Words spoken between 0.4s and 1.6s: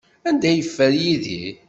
ay yeffer Yidir?